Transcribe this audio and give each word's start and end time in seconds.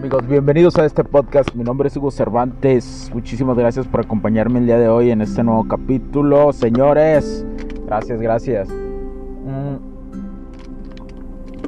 Amigos? 0.00 0.26
Bienvenidos 0.26 0.78
a 0.78 0.86
este 0.86 1.04
podcast. 1.04 1.54
Mi 1.54 1.62
nombre 1.62 1.88
es 1.88 1.96
Hugo 1.98 2.10
Cervantes. 2.10 3.10
Muchísimas 3.12 3.58
gracias 3.58 3.86
por 3.86 4.00
acompañarme 4.00 4.58
el 4.58 4.64
día 4.64 4.78
de 4.78 4.88
hoy 4.88 5.10
en 5.10 5.20
este 5.20 5.44
nuevo 5.44 5.68
capítulo. 5.68 6.54
Señores, 6.54 7.44
gracias, 7.84 8.18
gracias. 8.18 8.70
Mm. 8.70 9.76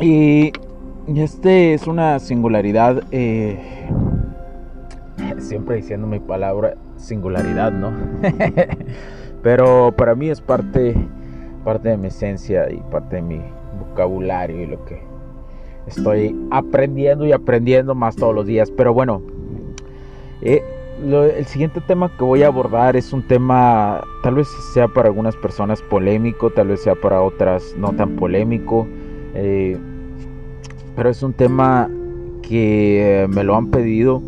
Y 0.00 0.52
este 1.14 1.74
es 1.74 1.86
una 1.86 2.18
singularidad. 2.20 3.02
Eh, 3.10 3.86
siempre 5.36 5.76
diciendo 5.76 6.06
mi 6.06 6.18
palabra 6.18 6.76
singularidad, 6.96 7.70
¿no? 7.70 7.92
Pero 9.42 9.92
para 9.94 10.14
mí 10.14 10.30
es 10.30 10.40
parte, 10.40 10.96
parte 11.64 11.90
de 11.90 11.98
mi 11.98 12.06
esencia 12.06 12.70
y 12.72 12.78
parte 12.90 13.16
de 13.16 13.22
mi 13.22 13.42
vocabulario 13.78 14.62
y 14.62 14.66
lo 14.68 14.82
que 14.86 15.02
estoy 15.86 16.36
aprendiendo 16.50 17.26
y 17.26 17.32
aprendiendo 17.32 17.94
más 17.94 18.16
todos 18.16 18.34
los 18.34 18.46
días. 18.46 18.70
Pero 18.70 18.94
bueno, 18.94 19.22
eh, 20.40 20.62
el 21.02 21.44
siguiente 21.46 21.80
tema 21.80 22.16
que 22.16 22.24
voy 22.24 22.42
a 22.42 22.46
abordar 22.46 22.96
es 22.96 23.12
un 23.12 23.26
tema, 23.26 24.02
tal 24.22 24.36
vez 24.36 24.48
sea 24.72 24.88
para 24.88 25.08
algunas 25.08 25.36
personas 25.36 25.82
polémico, 25.82 26.50
tal 26.50 26.68
vez 26.68 26.82
sea 26.82 26.94
para 26.94 27.20
otras 27.20 27.74
no 27.76 27.92
tan 27.92 28.16
polémico. 28.16 28.86
Eh, 29.34 29.78
pero 30.94 31.10
es 31.10 31.22
un 31.22 31.32
tema 31.32 31.88
que 32.42 33.26
me 33.30 33.44
lo 33.44 33.56
han 33.56 33.70
pedido, 33.70 34.22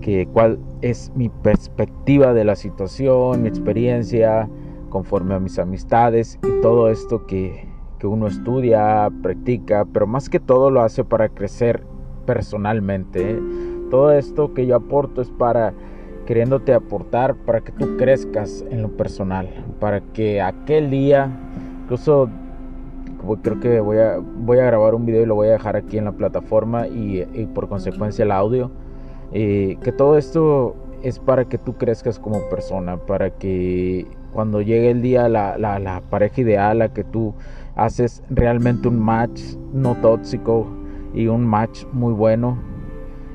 que 0.00 0.28
cuál 0.32 0.58
es 0.82 1.10
mi 1.14 1.28
perspectiva 1.28 2.34
de 2.34 2.44
la 2.44 2.54
situación, 2.54 3.42
mi 3.42 3.48
experiencia, 3.48 4.48
conforme 4.90 5.34
a 5.34 5.40
mis 5.40 5.58
amistades 5.58 6.38
y 6.46 6.60
todo 6.60 6.90
esto 6.90 7.26
que, 7.26 7.66
que 7.98 8.06
uno 8.06 8.26
estudia, 8.26 9.10
practica, 9.22 9.86
pero 9.92 10.06
más 10.06 10.28
que 10.28 10.40
todo 10.40 10.70
lo 10.70 10.82
hace 10.82 11.04
para 11.04 11.28
crecer 11.28 11.82
personalmente. 12.26 13.32
¿eh? 13.32 13.40
Todo 13.90 14.12
esto 14.12 14.52
que 14.54 14.66
yo 14.66 14.76
aporto 14.76 15.22
es 15.22 15.30
para 15.30 15.72
queriéndote 16.26 16.74
aportar 16.74 17.36
para 17.36 17.60
que 17.60 17.72
tú 17.72 17.96
crezcas 17.96 18.64
en 18.70 18.82
lo 18.82 18.88
personal, 18.88 19.48
para 19.78 20.00
que 20.00 20.42
aquel 20.42 20.90
día, 20.90 21.30
incluso 21.82 22.28
creo 23.42 23.60
que 23.60 23.80
voy 23.80 23.98
a, 23.98 24.18
voy 24.18 24.58
a 24.58 24.64
grabar 24.64 24.94
un 24.94 25.06
video 25.06 25.22
y 25.22 25.26
lo 25.26 25.36
voy 25.36 25.48
a 25.48 25.52
dejar 25.52 25.76
aquí 25.76 25.98
en 25.98 26.04
la 26.04 26.12
plataforma 26.12 26.86
y, 26.88 27.24
por 27.54 27.68
consecuencia 27.68 28.24
el 28.24 28.32
audio, 28.32 28.70
eh, 29.32 29.78
que 29.82 29.92
todo 29.92 30.18
esto 30.18 30.76
es 31.02 31.18
para 31.18 31.44
que 31.46 31.58
tú 31.58 31.74
crezcas 31.74 32.18
como 32.18 32.48
persona, 32.48 32.96
para 32.96 33.30
que 33.30 34.06
cuando 34.32 34.60
llegue 34.60 34.90
el 34.90 35.02
día 35.02 35.28
la, 35.28 35.56
la, 35.56 35.78
la 35.78 36.02
pareja 36.10 36.40
ideal 36.40 36.82
a 36.82 36.92
que 36.92 37.04
tú 37.04 37.34
haces 37.76 38.22
realmente 38.30 38.88
un 38.88 38.98
match 38.98 39.40
no 39.72 39.94
tóxico 39.96 40.66
y 41.14 41.28
un 41.28 41.46
match 41.46 41.84
muy 41.92 42.12
bueno. 42.12 42.58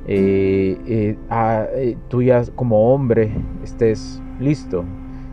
Eh, 0.08 0.78
eh, 0.88 1.18
eh, 1.76 1.98
tú 2.10 2.24
ya 2.24 2.44
como 2.56 2.94
hombre 2.94 3.32
estés 3.64 4.22
listo, 4.40 4.84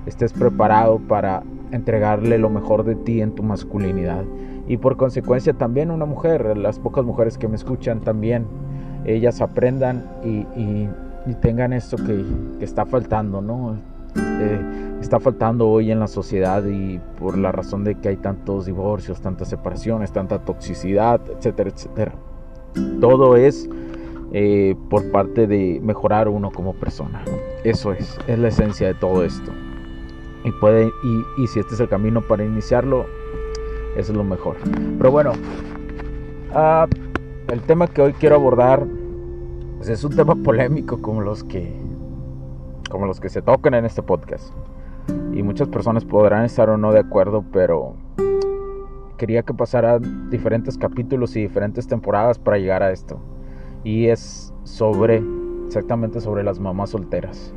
estés 0.07 0.33
preparado 0.33 0.99
para 0.99 1.43
entregarle 1.73 2.39
lo 2.39 2.51
mejor 2.51 2.85
de 2.85 2.95
ti 2.95 3.21
en 3.21 3.35
tu 3.35 3.43
masculinidad. 3.43 4.25
Y 4.69 4.77
por 4.77 4.99
consecuencia 4.99 5.55
también 5.55 5.91
una 5.91 6.05
mujer, 6.05 6.57
las 6.59 6.79
pocas 6.79 7.05
mujeres 7.05 7.39
que 7.39 7.49
me 7.49 7.57
escuchan 7.57 8.01
también, 8.01 8.47
ellas 9.07 9.41
aprendan 9.41 10.05
y, 10.23 10.89
tengan 11.43 11.75
esto 11.75 11.99
que 11.99 12.25
está 12.65 12.87
faltando, 12.87 13.43
¿no? 13.43 13.77
Eh, 14.41 14.61
está 15.01 15.21
faltando 15.21 15.69
hoy 15.69 15.91
en 15.91 16.01
la 16.01 16.09
sociedad 16.09 16.65
y 16.65 17.01
por 17.19 17.37
la 17.39 17.53
razón 17.53 17.85
de 17.85 17.95
que 17.95 18.09
hay 18.09 18.17
tantos 18.17 18.67
divorcios, 18.67 19.21
tantas 19.21 19.49
separaciones, 19.49 20.13
tanta 20.13 20.45
toxicidad, 20.45 21.21
etcétera, 21.31 21.71
etcétera. 21.71 22.13
Todo 23.01 23.37
es 23.37 23.69
eh, 24.33 24.77
por 24.91 25.11
parte 25.11 25.47
de 25.47 25.81
mejorar 25.83 26.29
uno 26.29 26.51
como 26.51 26.75
persona. 26.75 27.25
Eso 27.65 27.93
es, 27.93 28.19
es 28.27 28.39
la 28.39 28.49
esencia 28.49 28.87
de 28.89 28.95
todo 28.95 29.25
esto. 29.25 29.51
Y, 30.45 30.53
puede, 30.53 30.91
y, 31.37 31.47
si 31.47 31.61
este 31.61 31.75
es 31.75 31.81
el 31.81 31.89
camino 31.89 32.21
para 32.23 32.45
iniciarlo, 32.45 33.07
eso 33.97 34.13
es 34.13 34.17
lo 34.17 34.25
mejor. 34.25 34.57
Pero 34.99 35.11
bueno, 35.11 35.33
ah, 36.55 36.87
el 37.49 37.61
tema 37.63 37.87
que 37.89 38.03
hoy 38.03 38.13
quiero 38.13 38.37
abordar 38.37 38.87
pues 39.79 39.91
es 39.91 40.05
un 40.05 40.15
tema 40.15 40.35
polémico 40.35 41.01
como 41.01 41.21
los 41.21 41.45
que 41.45 41.73
como 42.89 43.07
los 43.07 43.21
que 43.21 43.29
se 43.29 43.43
tocan 43.43 43.75
en 43.75 43.85
este 43.85 44.03
podcast. 44.03 44.53
Y 45.33 45.43
muchas 45.43 45.69
personas 45.69 46.05
podrán 46.05 46.45
estar 46.45 46.69
o 46.71 46.77
no 46.77 46.93
de 46.93 47.01
acuerdo, 47.01 47.45
pero 47.53 47.95
quería 49.17 49.43
que 49.43 49.53
pasara 49.55 49.99
diferentes 50.31 50.79
capítulos 50.79 51.37
y 51.37 51.43
diferentes 51.43 51.87
temporadas 51.87 52.39
para 52.39 52.59
llegar 52.59 52.83
a 52.83 52.91
esto. 52.91 53.19
Y 53.85 54.07
es 54.07 54.53
sobre, 54.65 55.23
exactamente 55.67 56.21
sobre 56.21 56.43
las 56.43 56.59
mamás 56.59 56.91
solteras. 56.91 57.53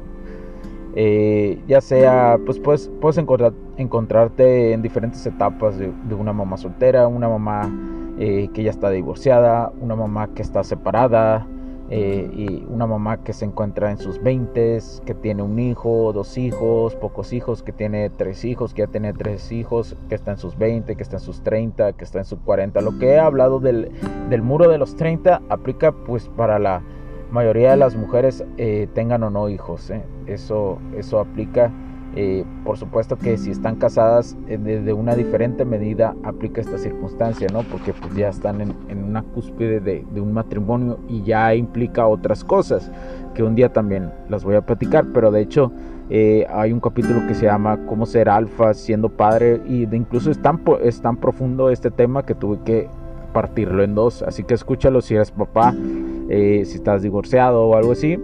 Eh, 0.95 1.61
ya 1.67 1.79
sea, 1.79 2.37
pues 2.45 2.59
puedes, 2.59 2.91
puedes 2.99 3.17
encontrar, 3.17 3.53
encontrarte 3.77 4.73
en 4.73 4.81
diferentes 4.81 5.25
etapas 5.25 5.77
de, 5.77 5.89
una 6.13 6.33
mamá 6.33 6.57
soltera, 6.57 7.07
una 7.07 7.29
mamá 7.29 7.71
eh, 8.19 8.49
que 8.53 8.63
ya 8.63 8.71
está 8.71 8.89
divorciada, 8.89 9.71
una 9.79 9.95
mamá 9.95 10.33
que 10.33 10.41
está 10.41 10.63
separada, 10.63 11.47
eh, 11.93 12.29
y 12.33 12.65
una 12.69 12.87
mamá 12.87 13.21
que 13.21 13.33
se 13.33 13.43
encuentra 13.43 13.91
en 13.91 13.97
sus 13.97 14.23
20, 14.23 14.79
que 15.05 15.13
tiene 15.13 15.43
un 15.43 15.59
hijo, 15.59 16.13
dos 16.13 16.37
hijos, 16.37 16.95
pocos 16.95 17.33
hijos, 17.33 17.63
que 17.63 17.73
tiene 17.73 18.09
tres 18.09 18.45
hijos, 18.45 18.73
que 18.73 18.83
ya 18.83 18.87
tiene 18.87 19.11
tres 19.11 19.51
hijos, 19.51 19.97
que 20.07 20.15
está 20.15 20.31
en 20.31 20.37
sus 20.37 20.57
20, 20.57 20.95
que 20.95 21.03
está 21.03 21.17
en 21.17 21.21
sus 21.21 21.41
30, 21.43 21.91
que 21.91 22.05
está 22.05 22.19
en 22.19 22.25
sus 22.25 22.39
40. 22.39 22.79
Lo 22.79 22.97
que 22.97 23.07
he 23.07 23.19
hablado 23.19 23.59
del, 23.59 23.91
del 24.29 24.41
muro 24.41 24.69
de 24.69 24.77
los 24.77 24.95
30 24.95 25.41
aplica 25.49 25.91
pues 25.91 26.29
para 26.29 26.59
la 26.59 26.81
mayoría 27.29 27.71
de 27.71 27.77
las 27.77 27.97
mujeres 27.97 28.45
eh, 28.57 28.87
tengan 28.93 29.23
o 29.23 29.29
no 29.29 29.49
hijos. 29.49 29.89
¿eh? 29.89 30.01
Eso, 30.27 30.79
eso 30.95 31.19
aplica 31.19 31.73
eh, 32.13 32.43
por 32.65 32.77
supuesto 32.77 33.15
que 33.15 33.37
si 33.37 33.51
están 33.51 33.77
casadas 33.77 34.35
eh, 34.49 34.57
de, 34.57 34.91
una 34.91 35.15
diferente 35.15 35.63
medida 35.63 36.13
aplica 36.23 36.59
esta 36.59 36.77
circunstancia, 36.77 37.47
¿no? 37.53 37.63
Porque 37.63 37.93
pues 37.93 38.13
ya 38.15 38.27
están 38.27 38.59
en, 38.59 39.03
una 39.03 39.23
cúspide 39.23 39.79
de, 39.79 40.21
un 40.21 40.33
matrimonio 40.33 40.99
y 41.07 41.23
ya 41.23 41.55
implica 41.55 42.07
otras 42.07 42.43
cosas 42.43 42.91
que 43.33 43.43
un 43.43 43.55
día 43.55 43.71
también 43.71 44.11
las 44.27 44.43
voy 44.43 44.55
a 44.55 44.61
platicar, 44.65 45.05
pero 45.13 45.31
de 45.31 45.41
hecho 45.41 45.71
eh, 46.09 46.45
hay 46.49 46.73
un 46.73 46.81
capítulo 46.81 47.25
que 47.27 47.33
se 47.33 47.45
llama 47.45 47.79
Cómo 47.87 48.05
ser 48.05 48.27
alfa 48.27 48.73
siendo 48.73 49.07
padre 49.07 49.61
y 49.65 49.85
de 49.85 49.95
incluso 49.95 50.31
es 50.31 50.41
tan, 50.41 50.61
es 50.83 51.01
tan 51.01 51.15
profundo 51.15 51.69
este 51.69 51.91
tema 51.91 52.25
que 52.25 52.35
tuve 52.35 52.59
que 52.65 52.89
partirlo 53.31 53.83
en 53.83 53.95
dos, 53.95 54.21
así 54.23 54.43
que 54.43 54.53
escúchalo 54.53 54.99
si 54.99 55.15
eres 55.15 55.31
papá, 55.31 55.73
si 56.27 56.61
estás 56.61 57.01
divorciado 57.01 57.63
o 57.63 57.77
algo 57.77 57.93
así, 57.93 58.19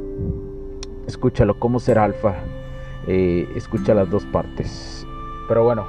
escúchalo, 1.07 1.57
Cómo 1.57 1.79
ser 1.79 1.97
alfa 1.97 2.35
eh, 3.07 3.47
escucha 3.55 3.93
las 3.93 4.09
dos 4.09 4.25
partes. 4.25 5.05
Pero 5.47 5.63
bueno, 5.63 5.85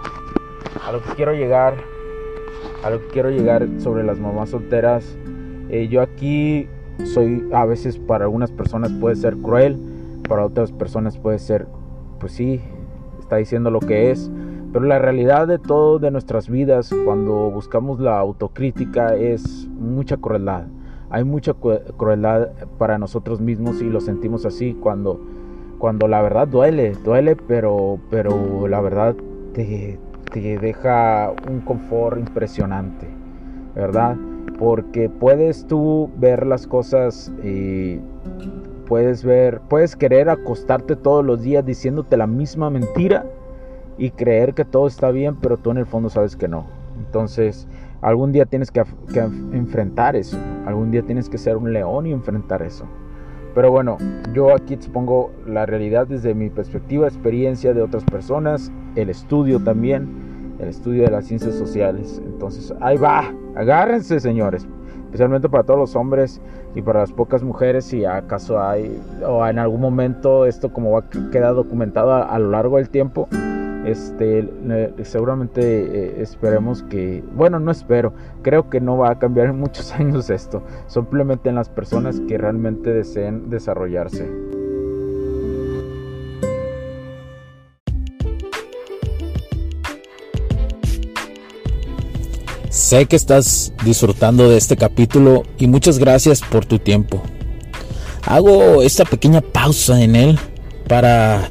a 0.87 0.93
lo 0.93 1.03
que 1.03 1.11
quiero 1.11 1.33
llegar, 1.33 1.75
a 2.85 2.91
lo 2.91 3.01
que 3.01 3.07
quiero 3.09 3.31
llegar 3.31 3.67
sobre 3.79 4.05
las 4.05 4.19
mamás 4.19 4.51
solteras, 4.51 5.19
eh, 5.69 5.89
yo 5.89 6.01
aquí 6.01 6.69
soy 7.05 7.49
a 7.53 7.65
veces 7.65 7.99
para 7.99 8.25
algunas 8.25 8.51
personas 8.51 8.93
puede 8.93 9.17
ser 9.17 9.37
cruel, 9.37 9.79
para 10.29 10.45
otras 10.45 10.73
personas 10.73 11.19
puede 11.19 11.39
ser, 11.39 11.67
pues 12.21 12.33
sí, 12.33 12.61
está 13.19 13.37
diciendo 13.37 13.71
lo 13.71 13.81
que 13.81 14.11
es. 14.11 14.31
Pero 14.73 14.85
la 14.85 14.99
realidad 14.99 15.49
de 15.49 15.59
todo 15.59 15.99
de 15.99 16.11
nuestras 16.11 16.49
vidas, 16.49 16.95
cuando 17.05 17.51
buscamos 17.51 18.01
la 18.01 18.19
autocrítica, 18.19 19.17
es 19.17 19.67
mucha 19.79 20.19
crueldad. 20.19 20.67
Hay 21.11 21.25
mucha 21.25 21.55
crueldad 21.55 22.51
para 22.77 22.99
nosotros 22.99 23.41
mismos 23.41 23.81
y 23.81 23.85
lo 23.85 24.03
sentimos 24.03 24.45
así 24.45 24.77
cuando 24.79 25.21
cuando 25.79 26.09
la 26.09 26.21
verdad 26.23 26.49
duele, 26.49 26.95
duele, 27.05 27.37
pero, 27.37 27.99
pero 28.11 28.67
la 28.69 28.81
verdad 28.81 29.15
te, 29.55 29.99
deja 30.33 31.33
un 31.45 31.61
confort 31.61 32.19
impresionante, 32.19 33.09
¿verdad? 33.75 34.17
Porque 34.59 35.09
puedes 35.09 35.67
tú 35.67 36.11
ver 36.17 36.47
las 36.47 36.67
cosas 36.67 37.33
eh, 37.43 38.01
puedes 38.89 39.23
ver, 39.23 39.61
puedes 39.69 39.95
querer 39.95 40.31
acostarte 40.31 40.97
todos 40.97 41.25
los 41.25 41.43
días 41.43 41.65
diciéndote 41.65 42.17
la 42.17 42.27
misma 42.27 42.71
mentira 42.71 43.27
y 43.99 44.11
creer 44.11 44.55
que 44.55 44.65
todo 44.65 44.87
está 44.87 45.11
bien, 45.11 45.37
pero 45.37 45.59
tú 45.59 45.71
en 45.71 45.79
el 45.79 45.87
fondo 45.87 46.09
sabes 46.09 46.37
que 46.37 46.49
no. 46.49 46.67
Entonces, 46.99 47.69
algún 48.01 48.33
día 48.33 48.47
tienes 48.47 48.71
que, 48.71 48.83
que 49.13 49.21
enfrentar 49.21 50.17
eso, 50.17 50.39
algún 50.67 50.91
día 50.91 51.03
tienes 51.03 51.29
que 51.29 51.37
ser 51.37 51.57
un 51.57 51.73
león 51.73 52.07
y 52.07 52.13
enfrentar 52.13 52.63
eso. 52.63 52.87
Pero 53.55 53.71
bueno, 53.71 53.99
yo 54.33 54.55
aquí 54.55 54.75
expongo 54.75 55.33
la 55.47 55.67
realidad 55.67 56.07
desde 56.07 56.35
mi 56.35 56.51
perspectiva, 56.51 57.07
experiencia 57.07 57.75
de 57.75 57.83
otras 57.83 58.05
personas, 58.05 58.71
el 58.95 59.11
estudio 59.11 59.59
también, 59.59 60.57
el 60.59 60.69
estudio 60.69 61.05
de 61.05 61.11
las 61.11 61.27
ciencias 61.27 61.55
sociales. 61.55 62.21
Entonces, 62.25 62.73
ahí 62.81 62.97
va, 62.97 63.33
agárrense 63.57 64.21
señores, 64.21 64.67
especialmente 65.05 65.49
para 65.49 65.65
todos 65.65 65.81
los 65.81 65.97
hombres 65.97 66.41
y 66.75 66.83
para 66.83 67.01
las 67.01 67.13
pocas 67.13 67.43
mujeres, 67.43 67.87
si 67.87 68.05
acaso 68.05 68.61
hay, 68.61 69.01
o 69.27 69.45
en 69.47 69.59
algún 69.59 69.81
momento 69.81 70.47
esto 70.47 70.73
como 70.73 70.93
va 70.93 71.01
a 71.01 71.31
quedar 71.31 71.55
documentado 71.55 72.13
a 72.13 72.39
lo 72.39 72.51
largo 72.51 72.77
del 72.77 72.91
tiempo, 72.91 73.29
este, 73.91 74.49
seguramente 75.03 75.61
eh, 75.63 76.23
esperemos 76.23 76.83
que, 76.85 77.23
bueno, 77.35 77.59
no 77.59 77.71
espero, 77.71 78.13
creo 78.43 78.71
que 78.71 78.81
no 78.81 78.97
va 78.97 79.11
a 79.11 79.19
cambiar 79.19 79.49
en 79.49 79.59
muchos 79.59 79.93
años 79.99 80.31
esto, 80.31 80.63
simplemente 80.87 81.49
en 81.49 81.55
las 81.55 81.69
personas 81.69 82.21
que 82.29 82.39
realmente 82.39 82.93
deseen 82.93 83.51
desarrollarse. 83.51 84.29
Sé 92.71 93.07
que 93.07 93.17
estás 93.17 93.73
disfrutando 93.85 94.49
de 94.49 94.57
este 94.57 94.77
capítulo 94.77 95.43
y 95.59 95.67
muchas 95.67 95.99
gracias 95.99 96.41
por 96.41 96.65
tu 96.65 96.79
tiempo. 96.79 97.23
Hago 98.25 98.83
esta 98.83 99.05
pequeña 99.05 99.41
pausa 99.41 100.01
en 100.03 100.15
él 100.15 100.39
para 100.87 101.51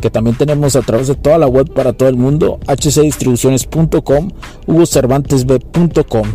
que 0.00 0.10
también 0.10 0.36
tenemos 0.36 0.76
a 0.76 0.82
través 0.82 1.08
de 1.08 1.14
toda 1.14 1.38
la 1.38 1.46
web 1.46 1.72
para 1.72 1.92
todo 1.92 2.08
el 2.08 2.16
mundo, 2.16 2.58
hcdistribuciones.com, 2.66 4.30
hugocervantesb.com. 4.66 6.28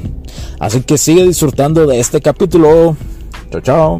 Así 0.60 0.82
que 0.84 0.98
sigue 0.98 1.26
disfrutando 1.26 1.86
de 1.88 2.00
este 2.00 2.22
capítulo. 2.22 2.96
Chao, 3.52 3.62
chao. 3.62 4.00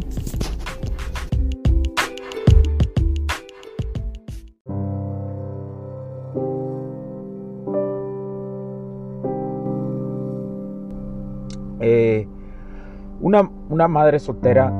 Eh, 11.84 12.28
una, 13.20 13.50
una 13.68 13.88
madre 13.88 14.20
soltera, 14.20 14.72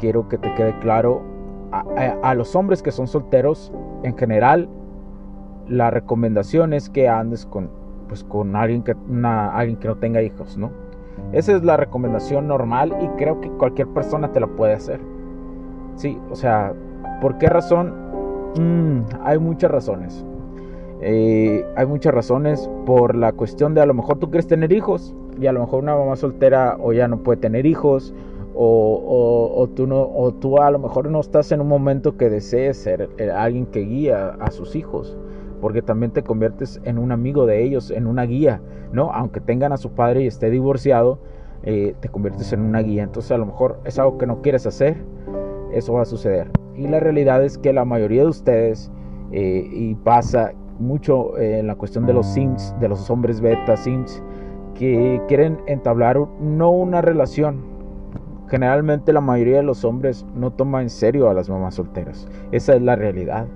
quiero 0.00 0.28
que 0.28 0.36
te 0.36 0.52
quede 0.54 0.76
claro, 0.80 1.22
a, 2.22 2.34
los 2.34 2.54
hombres 2.54 2.82
que 2.82 2.92
son 2.92 3.06
solteros, 3.06 3.72
en 4.04 4.16
general, 4.16 4.68
la 5.68 5.90
recomendación 5.90 6.74
es 6.74 6.90
que 6.90 7.08
andes 7.08 7.46
con, 7.46 7.70
pues, 8.06 8.22
con 8.22 8.54
alguien, 8.54 8.82
que, 8.82 8.94
alguien 9.24 9.76
que 9.78 9.88
no 9.88 9.96
tenga 9.96 10.22
hijos, 10.22 10.56
¿no? 10.56 10.70
Esa 11.32 11.56
es 11.56 11.64
la 11.64 11.76
recomendación 11.76 12.46
normal 12.46 12.94
y 13.00 13.06
creo 13.18 13.40
que 13.40 13.48
cualquier 13.50 13.88
persona 13.88 14.30
te 14.30 14.40
la 14.40 14.46
puede 14.46 14.74
hacer. 14.74 15.00
Sí, 15.96 16.18
o 16.30 16.36
sea, 16.36 16.74
¿por 17.20 17.38
qué 17.38 17.48
razón? 17.48 17.94
Mm, 18.58 19.04
hay 19.22 19.38
muchas 19.38 19.70
razones. 19.70 20.24
Eh, 21.00 21.64
hay 21.76 21.86
muchas 21.86 22.14
razones 22.14 22.70
por 22.84 23.14
la 23.14 23.32
cuestión 23.32 23.74
de 23.74 23.80
a 23.80 23.86
lo 23.86 23.94
mejor 23.94 24.18
tú 24.18 24.30
quieres 24.30 24.46
tener 24.46 24.72
hijos 24.72 25.14
y 25.40 25.46
a 25.46 25.52
lo 25.52 25.60
mejor 25.60 25.82
una 25.82 25.96
mamá 25.96 26.16
soltera 26.16 26.76
o 26.80 26.92
ya 26.92 27.08
no 27.08 27.18
puede 27.18 27.38
tener 27.38 27.66
hijos 27.66 28.14
o, 28.54 29.68
tú 29.74 29.86
no, 29.86 30.02
o 30.02 30.32
tú 30.32 30.58
a 30.58 30.70
lo 30.70 30.78
mejor 30.78 31.10
no 31.10 31.20
estás 31.20 31.50
en 31.52 31.60
un 31.60 31.68
momento 31.68 32.16
que 32.16 32.30
desees 32.30 32.76
ser 32.76 33.10
eh, 33.18 33.30
alguien 33.30 33.66
que 33.66 33.80
guía 33.80 34.36
a 34.40 34.50
sus 34.50 34.76
hijos, 34.76 35.16
porque 35.60 35.82
también 35.82 36.12
te 36.12 36.22
conviertes 36.22 36.80
en 36.84 36.98
un 36.98 37.12
amigo 37.12 37.46
de 37.46 37.64
ellos, 37.64 37.90
en 37.90 38.06
una 38.06 38.24
guía, 38.24 38.60
¿no? 38.92 39.10
Aunque 39.12 39.40
tengan 39.40 39.72
a 39.72 39.76
su 39.76 39.90
padre 39.90 40.22
y 40.22 40.26
esté 40.26 40.50
divorciado, 40.50 41.18
eh, 41.64 41.94
te 42.00 42.08
conviertes 42.08 42.52
en 42.52 42.60
una 42.60 42.80
guía. 42.80 43.02
Entonces 43.02 43.32
a 43.32 43.38
lo 43.38 43.46
mejor 43.46 43.80
es 43.84 43.98
algo 43.98 44.18
que 44.18 44.26
no 44.26 44.42
quieres 44.42 44.66
hacer, 44.66 44.96
eso 45.72 45.94
va 45.94 46.02
a 46.02 46.06
suceder. 46.06 46.50
Y 46.76 46.86
la 46.86 47.00
realidad 47.00 47.44
es 47.44 47.58
que 47.58 47.72
la 47.72 47.84
mayoría 47.84 48.22
de 48.22 48.28
ustedes, 48.28 48.90
eh, 49.32 49.68
y 49.72 49.94
pasa 49.96 50.52
mucho 50.78 51.38
en 51.38 51.66
la 51.66 51.76
cuestión 51.76 52.06
de 52.06 52.12
los 52.12 52.26
Sims, 52.26 52.74
de 52.80 52.88
los 52.88 53.08
hombres 53.10 53.40
beta 53.40 53.76
Sims, 53.76 54.22
que 54.74 55.20
quieren 55.28 55.58
entablar 55.66 56.18
no 56.40 56.70
una 56.70 57.00
relación, 57.00 57.73
Generalmente 58.54 59.12
la 59.12 59.20
mayoría 59.20 59.56
de 59.56 59.62
los 59.64 59.84
hombres 59.84 60.24
no 60.36 60.52
toma 60.52 60.80
en 60.80 60.88
serio 60.88 61.28
a 61.28 61.34
las 61.34 61.50
mamás 61.50 61.74
solteras. 61.74 62.28
Esa 62.52 62.76
es 62.76 62.82
la 62.82 62.94
realidad. 62.94 63.48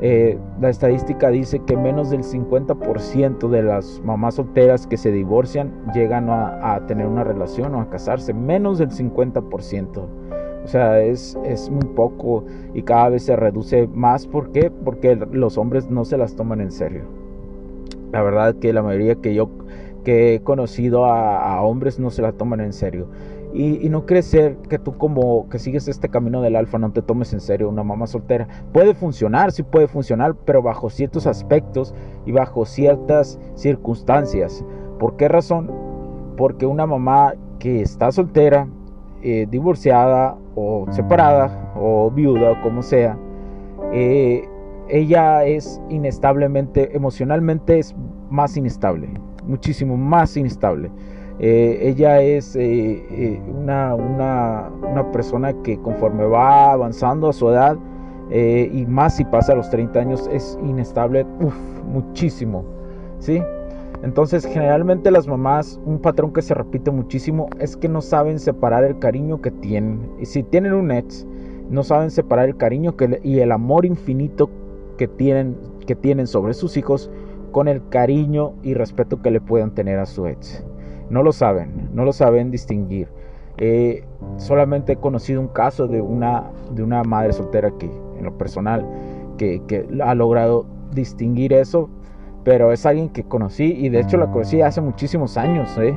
Eh, 0.00 0.38
la 0.60 0.68
estadística 0.68 1.30
dice 1.30 1.58
que 1.66 1.76
menos 1.76 2.10
del 2.10 2.22
50% 2.22 3.48
de 3.48 3.62
las 3.64 4.00
mamás 4.04 4.36
solteras 4.36 4.86
que 4.86 4.96
se 4.96 5.10
divorcian 5.10 5.72
llegan 5.92 6.28
a, 6.30 6.80
tener 6.86 7.08
una 7.08 7.24
relación 7.24 7.74
o 7.74 7.80
a 7.80 7.90
casarse. 7.90 8.32
Menos 8.32 8.78
del 8.78 8.90
50%. 8.90 10.06
O 10.62 10.68
sea, 10.68 11.00
es, 11.00 11.36
es, 11.44 11.68
muy 11.68 11.86
poco 11.96 12.44
y 12.72 12.82
cada 12.84 13.08
vez 13.08 13.24
se 13.24 13.34
reduce 13.34 13.88
más. 13.88 14.28
¿Por 14.28 14.52
qué? 14.52 14.70
Porque 14.70 15.16
los 15.32 15.58
hombres 15.58 15.90
no 15.90 16.04
se 16.04 16.16
las 16.16 16.36
toman 16.36 16.60
en 16.60 16.70
serio. 16.70 17.02
La 18.12 18.22
verdad 18.22 18.54
que 18.54 18.72
la 18.72 18.84
mayoría 18.84 19.16
que 19.16 19.34
yo 19.34 19.50
que 20.04 20.36
he 20.36 20.40
conocido 20.40 21.04
a, 21.06 21.56
a 21.56 21.62
hombres 21.62 21.98
no 21.98 22.10
se 22.10 22.22
la 22.22 22.30
toman 22.30 22.60
en 22.60 22.72
serio. 22.72 23.08
Y, 23.52 23.88
no 23.88 24.06
crees 24.06 24.30
que 24.68 24.78
tú 24.78 24.96
como 24.96 25.48
que 25.48 25.58
sigues 25.58 25.88
este 25.88 26.08
camino 26.08 26.40
del 26.40 26.54
alfa 26.54 26.78
no 26.78 26.92
te 26.92 27.02
tomes 27.02 27.32
en 27.32 27.40
serio 27.40 27.68
una 27.68 27.82
mamá 27.82 28.06
soltera. 28.06 28.46
Puede 28.72 28.94
funcionar, 28.94 29.50
sí 29.50 29.62
puede 29.64 29.88
funcionar, 29.88 30.34
pero 30.44 30.62
bajo 30.62 30.88
ciertos 30.88 31.26
aspectos 31.26 31.94
y 32.26 32.32
bajo 32.32 32.64
ciertas 32.64 33.40
circunstancias. 33.54 34.64
¿Por 35.00 35.16
qué 35.16 35.28
razón? 35.28 35.70
Porque 36.36 36.66
una 36.66 36.86
mamá 36.86 37.34
que 37.58 37.82
está 37.82 38.12
soltera, 38.12 38.68
eh, 39.22 39.46
divorciada 39.50 40.36
o 40.54 40.86
separada 40.90 41.72
o 41.76 42.10
viuda 42.10 42.52
o 42.52 42.62
como 42.62 42.82
sea, 42.82 43.18
eh, 43.92 44.48
ella 44.88 45.44
es 45.44 45.80
inestablemente, 45.88 46.94
emocionalmente 46.96 47.78
es 47.78 47.94
más 48.30 48.56
inestable, 48.56 49.08
muchísimo 49.46 49.96
más 49.96 50.36
inestable. 50.36 50.90
Eh, 51.42 51.88
ella 51.88 52.20
es 52.20 52.54
eh, 52.54 53.02
eh, 53.10 53.40
una, 53.48 53.94
una, 53.94 55.10
persona 55.10 55.54
que 55.62 55.78
conforme 55.78 56.26
va 56.26 56.72
avanzando 56.72 57.30
a 57.30 57.32
su 57.32 57.48
edad 57.48 57.78
y 58.30 58.86
más 58.86 59.16
si 59.16 59.24
pasa 59.24 59.54
a 59.54 59.56
los 59.56 59.70
30 59.70 59.98
años 59.98 60.30
es 60.30 60.58
inestable 60.62 61.26
muchísimo. 61.90 62.64
¿sí? 63.18 63.42
Entonces 64.02 64.44
generalmente 64.44 65.10
las 65.10 65.26
mamás, 65.26 65.80
un 65.84 65.98
patrón 65.98 66.32
que 66.32 66.42
se 66.42 66.54
repite 66.54 66.90
muchísimo 66.90 67.48
es 67.58 67.76
que 67.76 67.88
no 67.88 68.02
saben 68.02 68.38
separar 68.38 68.84
el 68.84 68.98
cariño 68.98 69.40
que 69.40 69.50
tienen. 69.50 70.10
Y 70.20 70.26
si 70.26 70.42
tienen 70.42 70.74
un 70.74 70.92
ex, 70.92 71.26
no 71.70 71.82
saben 71.82 72.10
separar 72.10 72.50
el 72.50 72.56
cariño 72.56 72.94
y 73.24 73.40
el 73.40 73.50
amor 73.50 73.84
infinito 73.86 74.48
que 74.96 75.08
tienen, 75.08 75.56
que 75.86 75.96
tienen 75.96 76.26
sobre 76.26 76.54
sus 76.54 76.76
hijos 76.76 77.10
con 77.50 77.66
el 77.66 77.80
cariño 77.88 78.52
y 78.62 78.74
respeto 78.74 79.20
que 79.22 79.30
le 79.30 79.40
puedan 79.40 79.74
tener 79.74 79.98
a 79.98 80.06
su 80.06 80.26
ex. 80.26 80.64
No 81.10 81.24
lo 81.24 81.32
saben, 81.32 81.90
no 81.92 82.04
lo 82.04 82.12
saben 82.12 82.50
distinguir. 82.50 83.08
solamente 84.36 84.92
he 84.92 84.96
conocido 84.96 85.40
un 85.40 85.48
caso 85.48 85.86
de 85.86 86.00
una, 86.00 86.44
de 86.72 86.82
una 86.82 87.02
madre 87.02 87.32
soltera 87.32 87.70
que, 87.78 87.90
en 88.16 88.24
lo 88.24 88.38
personal, 88.38 88.86
que, 89.36 89.60
ha 90.02 90.14
logrado 90.14 90.66
distinguir 90.94 91.52
eso, 91.52 91.90
pero 92.44 92.72
es 92.72 92.86
alguien 92.86 93.08
que 93.08 93.24
conocí 93.24 93.64
y 93.64 93.88
de 93.88 94.00
hecho 94.00 94.16
la 94.16 94.30
conocí 94.30 94.62
hace 94.62 94.80
muchísimos 94.80 95.36
años, 95.36 95.76
¿eh? 95.78 95.94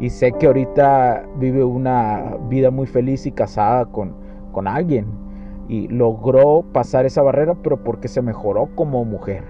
y 0.00 0.08
sé 0.08 0.32
que 0.32 0.46
ahorita 0.46 1.24
vive 1.38 1.64
una 1.64 2.36
vida 2.48 2.70
muy 2.70 2.86
feliz 2.86 3.26
y 3.26 3.32
casada 3.32 3.86
con, 3.86 4.14
con 4.52 4.66
alguien 4.66 5.06
y 5.68 5.88
logró 5.88 6.62
pasar 6.72 7.06
esa 7.06 7.22
barrera, 7.22 7.54
pero 7.62 7.82
porque 7.82 8.08
se 8.08 8.22
mejoró 8.22 8.68
como 8.74 9.04
mujer 9.04 9.44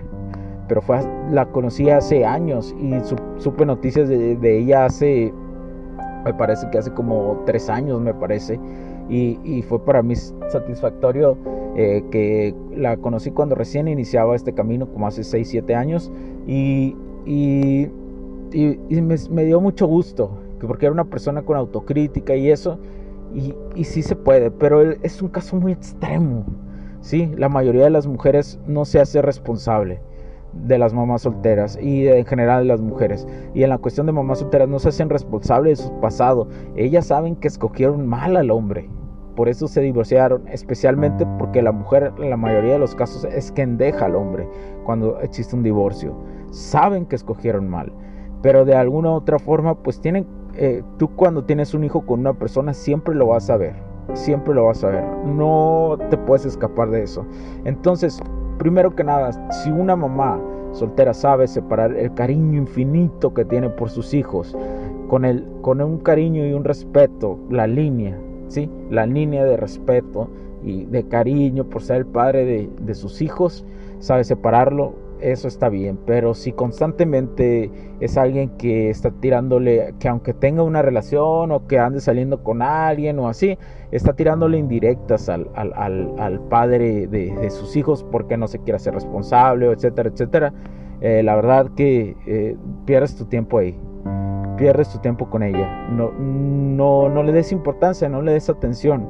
pero 0.69 0.81
fue, 0.81 1.01
la 1.31 1.47
conocí 1.47 1.91
hace 1.91 2.25
años 2.25 2.75
y 2.79 2.95
supe 3.39 3.67
noticias 3.67 4.09
de, 4.09 4.59
ella 4.59 4.87
hace, 4.87 5.33
me 6.25 6.35
parece 6.35 6.69
que 6.71 6.79
hace 6.79 6.91
como 6.93 7.43
tres 7.47 7.69
años, 7.69 8.01
me 8.01 8.15
parece, 8.15 8.59
y, 9.09 9.63
fue 9.69 9.85
para 9.85 10.03
mí 10.03 10.17
satisfactorio 10.17 11.37
eh, 11.77 12.03
que 12.11 12.55
la 12.75 12.97
conocí 12.97 13.31
cuando 13.31 13.55
recién 13.55 13.89
iniciaba 13.89 14.35
este 14.35 14.55
camino, 14.55 14.87
como 14.87 15.07
hace 15.07 15.25
6, 15.25 15.47
7 15.49 15.75
años, 15.75 16.11
y, 16.47 16.97
y, 17.27 17.91
me, 19.31 19.45
dio 19.45 19.61
mucho 19.61 19.87
gusto, 19.87 20.31
porque 20.61 20.87
era 20.87 20.93
una 20.93 21.05
persona 21.05 21.43
con 21.43 21.57
autocrítica 21.59 22.35
y 22.35 22.51
eso, 22.51 22.79
y, 23.35 23.55
y 23.75 23.85
sí 23.85 24.03
se 24.03 24.17
puede, 24.17 24.51
pero 24.51 24.81
es 24.81 25.21
un 25.21 25.29
caso 25.29 25.57
muy 25.57 25.73
extremo, 25.73 26.47
¿sí? 27.01 27.31
La 27.37 27.51
mayoría 27.51 27.85
de 27.85 27.91
las 27.91 28.07
mujeres 28.07 28.59
no 28.67 28.87
se 28.87 29.01
hace 29.01 29.21
responsable 29.21 30.01
de 30.67 30.79
las 30.79 30.95
mamás 30.95 31.23
solteras 31.23 31.79
y 31.81 32.07
en 32.09 32.25
general 32.25 32.63
de 32.63 32.69
las 32.69 32.81
mujeres. 32.81 33.27
Y 33.55 33.63
en 33.63 33.71
la 33.71 33.79
cuestión 33.79 34.07
de 34.07 34.13
mamás 34.13 34.39
solteras 34.39 34.69
no 34.69 34.79
se 34.79 34.89
hacen 34.89 35.11
responsables 35.11 35.79
de 35.79 35.85
su 35.85 36.01
pasado. 36.01 36.49
Ellas 36.77 37.07
saben 37.07 37.37
que 37.37 37.49
escogieron 37.49 38.07
mal 38.07 38.37
al 38.37 38.51
hombre. 38.51 38.89
Por 39.37 39.49
eso 39.49 39.67
se 39.67 39.81
divorciaron, 39.81 40.47
especialmente 40.49 41.27
porque 41.39 41.61
la 41.61 41.73
mujer 41.73 42.13
en 42.19 42.31
la 42.31 42.37
mayoría 42.37 42.75
de 42.75 42.79
los 42.79 42.95
casos 42.95 43.25
es 43.25 43.51
quien 43.51 43.77
deja 43.77 44.07
al 44.07 44.15
hombre 44.15 44.49
cuando 44.85 45.19
existe 45.21 45.57
un 45.57 45.65
divorcio. 45.65 46.15
Saben 46.51 47.05
que 47.05 47.17
escogieron 47.17 47.69
mal, 47.69 47.93
pero 48.43 48.65
de 48.65 48.77
alguna 48.77 49.11
u 49.11 49.15
otra 49.15 49.41
forma 49.41 49.75
pues 49.75 50.01
tienen, 50.01 50.25
eh, 50.55 50.85
tú 50.99 51.09
cuando 51.17 51.45
tienes 51.45 51.75
un 51.75 51.83
hijo 51.83 52.07
con 52.07 52.21
una 52.21 52.35
persona 52.35 52.73
siempre 52.75 53.13
lo 53.13 53.27
vas 53.27 53.51
a 53.51 53.57
ver, 53.57 53.75
siempre 54.13 54.55
lo 54.55 54.67
vas 54.67 54.85
a 54.85 54.91
ver, 54.91 55.05
no 55.27 55.99
te 56.11 56.17
puedes 56.17 56.47
escapar 56.47 56.91
de 56.91 57.03
eso. 57.03 57.27
Entonces, 57.65 58.21
primero 58.59 58.95
que 58.95 59.05
nada, 59.05 59.33
si 59.51 59.71
una 59.71 59.97
mamá 59.97 60.41
soltera 60.73 61.15
sabe 61.15 61.47
separar 61.47 61.97
el 61.97 62.13
cariño 62.15 62.59
infinito 62.59 63.33
que 63.33 63.45
tiene 63.45 63.71
por 63.71 63.91
sus 63.91 64.13
hijos 64.13 64.57
con, 65.09 65.25
el, 65.25 65.47
con 65.63 65.81
un 65.81 65.99
cariño 65.99 66.45
y 66.47 66.53
un 66.53 66.65
respeto, 66.65 67.39
la 67.51 67.67
línea, 67.67 68.19
¿sí? 68.49 68.69
la 68.91 69.07
línea 69.07 69.45
de 69.45 69.57
respeto 69.57 70.29
y 70.63 70.85
de 70.87 71.07
cariño 71.07 71.65
por 71.65 71.83
ser 71.83 71.99
el 71.99 72.07
padre 72.07 72.45
de, 72.45 72.71
de 72.81 72.95
sus 72.95 73.23
hijos, 73.23 73.65
sabe 73.99 74.25
separarlo, 74.25 74.95
eso 75.25 75.49
está 75.49 75.71
bien, 75.71 75.99
pero 76.07 76.35
si 76.35 76.53
constantemente 76.53 77.71
es 78.01 78.19
alguien 78.19 78.51
que 78.51 78.91
está 78.91 79.11
tirándole, 79.11 79.95
que 79.99 80.09
aunque 80.09 80.35
tenga 80.35 80.63
una 80.63 80.83
relación 80.83 81.51
o 81.51 81.67
que 81.67 81.79
ande 81.79 82.01
saliendo 82.01 82.43
con 82.43 82.61
alguien 82.61 83.19
o 83.19 83.29
así, 83.29 83.59
está 83.91 84.13
tirándole 84.15 84.59
indirectas 84.59 85.29
al, 85.31 85.49
al, 85.55 86.41
padre 86.51 87.07
de, 87.07 87.51
sus 87.51 87.75
hijos 87.77 88.05
porque 88.05 88.37
no 88.37 88.47
se 88.49 88.59
quiere 88.59 88.77
hacer 88.77 88.93
responsable, 88.93 89.71
etcétera, 89.71 90.11
etcétera, 90.11 90.53
eh, 91.01 91.23
la 91.23 91.37
verdad 91.37 91.71
que 91.75 92.17
eh, 92.27 92.57
pierdes 92.85 93.17
tu 93.17 93.25
tiempo 93.25 93.59
ahí, 93.59 93.79
pierdes 94.59 94.91
tu 94.91 94.99
tiempo 94.99 95.31
con 95.31 95.43
ella, 95.43 95.89
no, 95.91 96.13
no, 96.13 97.09
no 97.09 97.23
le 97.23 97.33
des 97.33 97.51
importancia, 97.51 98.09
no 98.11 98.21
le 98.21 98.33
des 98.33 98.51
atención, 98.51 99.09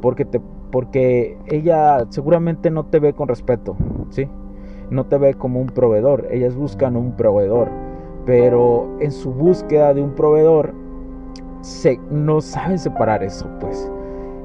porque, 0.00 0.24
te, 0.24 0.40
porque 0.72 1.38
ella 1.46 2.04
seguramente 2.08 2.70
no 2.70 2.86
te 2.86 2.98
ve 2.98 3.12
con 3.12 3.28
respeto, 3.28 3.76
¿sí? 4.10 4.28
No 4.92 5.06
te 5.06 5.18
ve 5.18 5.34
como 5.34 5.60
un 5.60 5.68
proveedor, 5.68 6.28
ellas 6.30 6.54
buscan 6.54 6.96
un 6.96 7.12
proveedor, 7.16 7.68
pero 8.26 8.88
en 9.00 9.10
su 9.10 9.32
búsqueda 9.32 9.94
de 9.94 10.02
un 10.02 10.14
proveedor 10.14 10.74
se, 11.62 11.98
no 12.10 12.40
saben 12.40 12.78
separar 12.78 13.22
eso, 13.22 13.46
pues. 13.58 13.90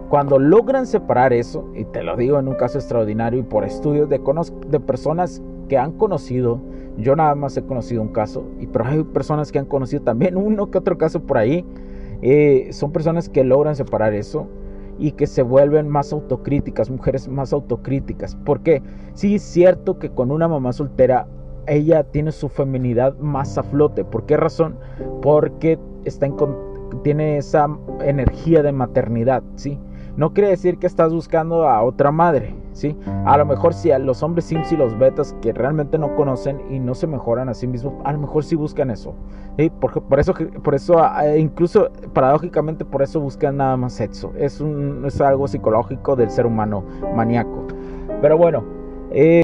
Cuando 0.09 0.39
logran 0.39 0.87
separar 0.87 1.33
eso, 1.33 1.67
y 1.75 1.83
te 1.83 2.01
lo 2.01 2.15
digo 2.15 2.39
en 2.39 2.47
un 2.47 2.55
caso 2.55 2.77
extraordinario 2.77 3.41
y 3.41 3.43
por 3.43 3.65
estudios 3.65 4.07
de, 4.07 4.21
de 4.69 4.79
personas 4.79 5.41
que 5.67 5.77
han 5.77 5.91
conocido, 5.91 6.61
yo 6.97 7.15
nada 7.15 7.35
más 7.35 7.57
he 7.57 7.63
conocido 7.63 8.01
un 8.01 8.13
caso, 8.13 8.45
y 8.59 8.67
pero 8.67 8.85
hay 8.85 9.03
personas 9.03 9.51
que 9.51 9.59
han 9.59 9.65
conocido 9.65 10.01
también 10.03 10.37
uno 10.37 10.71
que 10.71 10.77
otro 10.77 10.97
caso 10.97 11.21
por 11.21 11.37
ahí, 11.37 11.65
eh, 12.21 12.69
son 12.71 12.91
personas 12.91 13.29
que 13.29 13.43
logran 13.43 13.75
separar 13.75 14.13
eso 14.13 14.47
y 14.99 15.11
que 15.11 15.27
se 15.27 15.41
vuelven 15.41 15.87
más 15.87 16.13
autocríticas, 16.13 16.89
mujeres 16.89 17.27
más 17.27 17.53
autocríticas. 17.53 18.35
Porque 18.45 18.81
sí 19.13 19.35
es 19.35 19.43
cierto 19.43 19.99
que 19.99 20.09
con 20.09 20.31
una 20.31 20.47
mamá 20.47 20.73
soltera 20.73 21.27
ella 21.67 22.03
tiene 22.03 22.31
su 22.31 22.49
feminidad 22.49 23.17
más 23.17 23.57
a 23.57 23.63
flote. 23.63 24.03
¿Por 24.05 24.25
qué 24.25 24.37
razón? 24.37 24.77
Porque 25.21 25.77
está 26.05 26.25
en, 26.25 26.35
tiene 27.03 27.37
esa 27.37 27.67
energía 28.01 28.63
de 28.63 28.71
maternidad, 28.71 29.43
¿sí? 29.55 29.79
No 30.15 30.33
quiere 30.33 30.49
decir 30.49 30.79
que 30.79 30.87
estás 30.87 31.13
buscando 31.13 31.67
a 31.67 31.83
otra 31.83 32.11
madre, 32.11 32.55
A 33.25 33.37
lo 33.37 33.45
mejor 33.45 33.73
si 33.73 33.91
a 33.91 33.99
los 33.99 34.23
hombres 34.23 34.45
sims 34.45 34.71
y 34.71 34.77
los 34.77 34.97
betas 34.97 35.35
que 35.41 35.53
realmente 35.53 35.97
no 35.97 36.15
conocen 36.15 36.61
y 36.69 36.79
no 36.79 36.93
se 36.93 37.07
mejoran 37.07 37.49
a 37.49 37.53
sí 37.53 37.67
mismos, 37.67 37.93
a 38.03 38.13
lo 38.13 38.19
mejor 38.19 38.43
sí 38.43 38.55
buscan 38.55 38.91
eso. 38.91 39.13
¿sí? 39.57 39.69
Por, 39.69 40.01
por, 40.03 40.19
eso, 40.19 40.33
por 40.63 40.75
eso 40.75 40.99
ah, 40.99 41.35
incluso 41.35 41.89
paradójicamente 42.13 42.85
por 42.85 43.01
eso 43.01 43.19
buscan 43.19 43.57
nada 43.57 43.77
más 43.77 43.93
sexo. 43.93 44.33
Es, 44.37 44.61
un, 44.61 45.03
es 45.05 45.19
algo 45.21 45.47
psicológico 45.47 46.15
del 46.15 46.29
ser 46.29 46.45
humano 46.45 46.83
maníaco. 47.15 47.65
Pero 48.21 48.37
bueno, 48.37 48.63
eh, 49.11 49.43